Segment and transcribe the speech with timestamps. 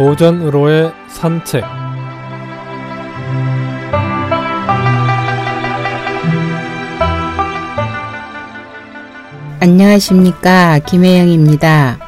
[0.00, 1.62] 도전으로의 산책
[9.60, 11.98] 안녕하십니까 김혜영입니다.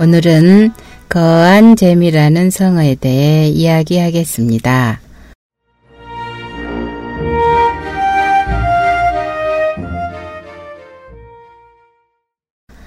[0.00, 0.72] 오늘은
[1.08, 5.05] 거한 재미라는 성어에 대해 이야기하겠습니다.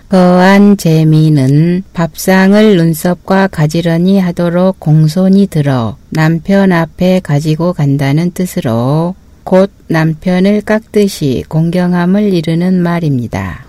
[0.10, 9.14] 거한 재미는 밥상을 눈썹과 가지런히 하도록 공손히 들어 남편 앞에 가지고 간다는 뜻으로
[9.44, 13.66] 곧 남편을 깎듯이 공경함을 이르는 말입니다.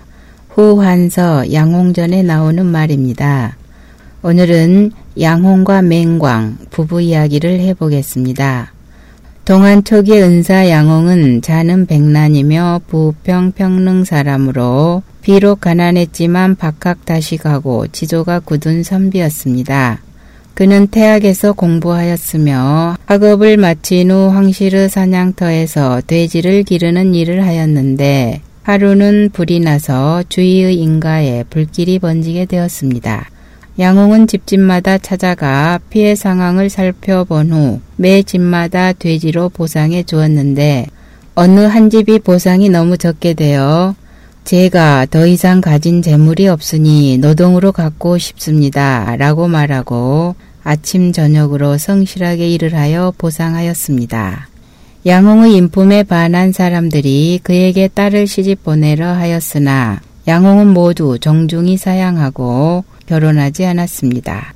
[0.49, 3.55] 후한서 양홍전에 나오는 말입니다.
[4.23, 8.73] 오늘은 양홍과 맹광 부부 이야기를 해보겠습니다.
[9.45, 19.99] 동안 초기 은사 양홍은 자는 백난이며 부평 평릉 사람으로 비록 가난했지만 박학다식하고 지조가 굳은 선비였습니다.
[20.53, 30.23] 그는 태학에서 공부하였으며 학업을 마친 후 황실의 사냥터에서 돼지를 기르는 일을 하였는데 하루는 불이 나서
[30.29, 33.29] 주위의 인가에 불길이 번지게 되었습니다.
[33.79, 40.87] 양홍은 집집마다 찾아가 피해 상황을 살펴본 후 매 집마다 돼지로 보상해 주었는데
[41.35, 43.95] 어느 한 집이 보상이 너무 적게 되어
[44.43, 49.15] 제가 더 이상 가진 재물이 없으니 노동으로 갖고 싶습니다.
[49.17, 54.49] 라고 말하고 아침 저녁으로 성실하게 일을 하여 보상하였습니다.
[55.05, 64.53] 양홍의 인품에 반한 사람들이 그에게 딸을 시집 보내려 하였으나 양홍은 모두 정중히 사양하고 결혼하지 않았습니다.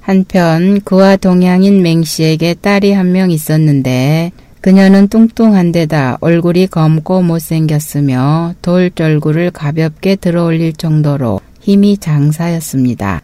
[0.00, 4.32] 한편 그와 동양인 맹씨에게 딸이 한 명 있었는데
[4.64, 13.20] 그녀는 뚱뚱한 데다 얼굴이 검고 못생겼으며 돌절구를 가볍게 들어올릴 정도로 힘이 장사였습니다.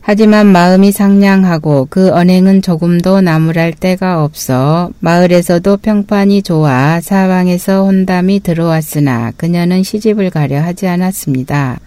[0.00, 9.32] 하지만 마음이 상냥하고 그 언행은 조금도 나무랄 데가 없어 마을에서도 평판이 좋아 사방에서 혼담이 들어왔으나
[9.36, 11.78] 그녀는 시집을 가려 하지 않았습니다.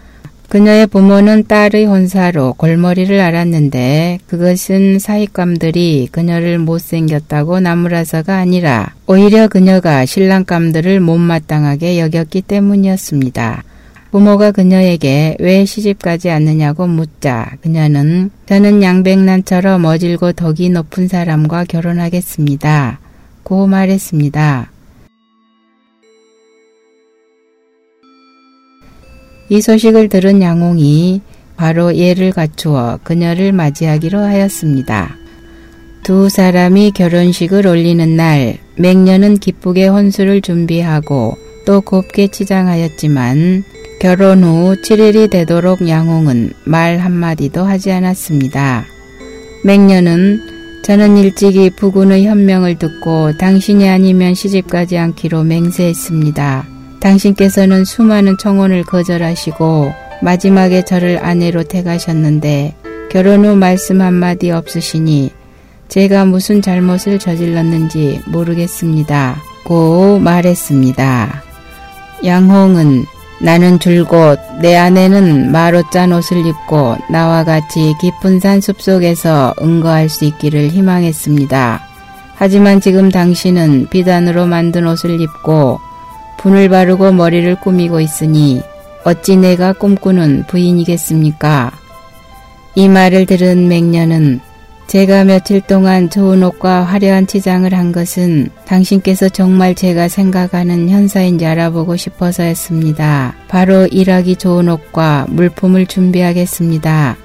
[0.49, 10.99] 그녀의 부모는 딸의 혼사로 골머리를 앓았는데 그것은 사익감들이 그녀를 못생겼다고 나무라서가 아니라 오히려 그녀가 신랑감들을
[10.99, 13.63] 못마땅하게 여겼기 때문이었습니다.
[14.11, 22.99] 부모가 그녀에게 왜 시집가지 않느냐고 묻자 그녀는 저는 양백난처럼 어질고 덕이 높은 사람과 결혼하겠습니다.
[23.41, 24.72] 고 말했습니다.
[29.49, 31.21] 이 소식을 들은 양홍이
[31.55, 35.15] 바로 예를 갖추어 그녀를 맞이하기로 하였습니다.
[36.03, 43.63] 두 사람이 결혼식을 올리는 날 맹년은 기쁘게 혼수를 준비하고 또 곱게 치장하였지만
[43.99, 48.85] 결혼 후 7일이 되도록 양홍은 말 한마디도 하지 않았습니다.
[49.63, 56.72] 맹년은 저는 일찍이 부군의 현명을 듣고 당신이 아니면 시집가지 않기로 맹세했습니다.
[57.03, 59.91] 당신께서는 수많은 청혼을 거절하시고
[60.21, 62.75] 마지막에 저를 아내로 택하셨는데
[63.11, 65.31] 결혼 후 말씀 한마디 없으시니
[65.89, 69.35] 제가 무슨 잘못을 저질렀는지 모르겠습니다.
[69.65, 71.43] 고 말했습니다.
[72.25, 73.03] 양홍은
[73.41, 80.23] 나는 줄곧 내 아내는 마로 짠 옷을 입고 나와 같이 깊은 산 숲속에서 응거할 수
[80.23, 81.81] 있기를 희망했습니다.
[82.35, 85.79] 하지만 지금 당신은 비단으로 만든 옷을 입고
[86.39, 88.61] 분을 바르고 머리를 꾸미고 있으니
[89.03, 91.71] 어찌 내가 꿈꾸는 부인이겠습니까?
[92.75, 94.39] 이 말을 들은 맹년은
[94.87, 101.95] 제가 며칠 동안 좋은 옷과 화려한 치장을 한 것은 당신께서 정말 제가 생각하는 현사인지 알아보고
[101.95, 103.33] 싶어서였습니다.
[103.47, 107.17] 바로 일하기 좋은 옷과 물품을 준비하겠습니다.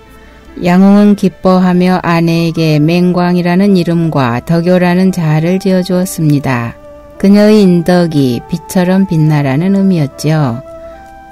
[0.65, 6.78] 양홍은 기뻐하며 아내에게 맹광이라는 이름과 덕요라는 자를 지어주었습니다.
[7.19, 10.63] 그녀의 인덕이 빛처럼 빛나라는 의미였죠.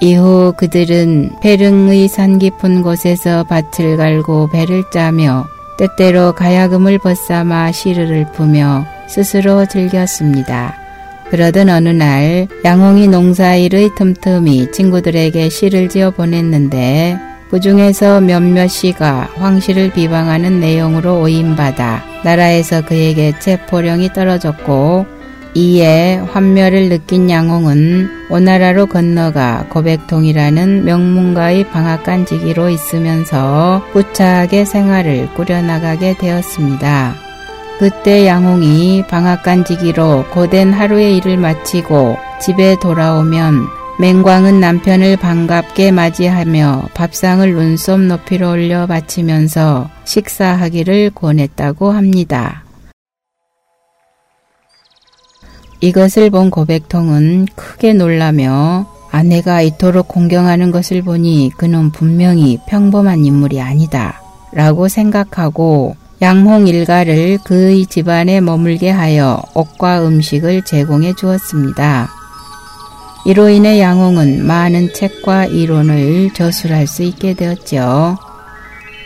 [0.01, 5.47] 이후 그들은 페릉의 산 깊은 곳에서 밭을 갈고 배를 짜며
[5.79, 10.75] 때때로 가야금을 벗삼아 시르를 푸며 스스로 즐겼습니다.
[11.31, 17.19] 그러던 어느 날 양홍이 농사일의 틈틈이 친구들에게 시를 지어 보냈는데
[17.51, 25.16] 그 중에서 몇몇 시가 황실을 비방하는 내용으로 오인받아 나라에서 그에게 체포령이 떨어졌고
[25.57, 37.15] 이에 환멸을 느낀 양홍은 오나라로 건너가 고백통이라는 명문가의 방앗간 지기로 있으면서 꾸차하게 생활을 꾸려나가게 되었습니다.
[37.79, 43.67] 그때 양홍이 방앗간 지기로 고된 하루의 일을 마치고 집에 돌아오면
[43.99, 52.66] 맹광은 남편을 반갑게 맞이하며 밥상을 눈썹 높이로 올려 바치면서 식사하기를 권했다고 합니다.
[55.81, 64.21] 이것을 본 고백통은 크게 놀라며 아내가 이토록 공경하는 것을 보니 그는 분명히 평범한 인물이 아니다.
[64.53, 72.09] 라고 생각하고 양홍 일가를 그의 집안에 머물게 하여 옷과 음식을 제공해 주었습니다.
[73.27, 78.17] 이로 인해 양홍은 많은 책과 이론을 저술할 수 있게 되었죠.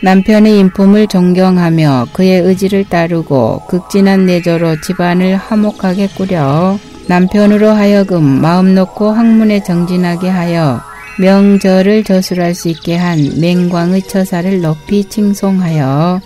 [0.03, 9.11] 남편의 인품을 존경하며 그의 의지를 따르고 극진한 내조로 집안을 화목하게 꾸려 남편으로 하여금 마음 놓고
[9.11, 10.81] 학문에 정진하게 하여
[11.19, 16.21] 명절을 저술할 수 있게 한 맹광의 처사를 높이 칭송하여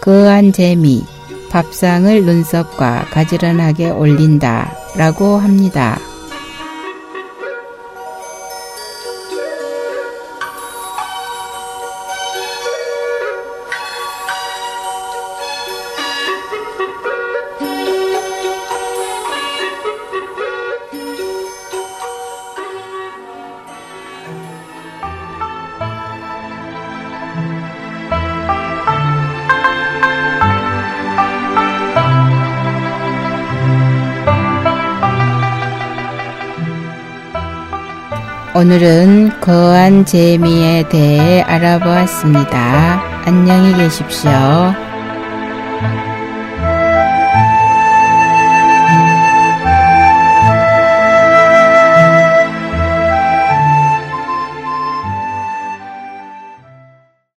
[0.00, 1.04] 그한 재미,
[1.50, 5.98] 밥상을 눈썹과 가지런하게 올린다 라고 합니다.
[38.58, 43.22] 오늘은 거한 재미에 대해 알아보았습니다.
[43.24, 44.87] 안녕히 계십시오.